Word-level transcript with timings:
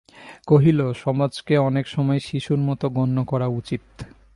কহিল, 0.47 0.79
সমাজকে 0.93 1.53
অনেক 1.59 1.85
সময় 1.87 2.19
শিশুর 2.19 2.59
মতো 2.59 2.85
গণ্য 2.89 3.17
করা 3.23 3.47
উচিত। 3.51 3.83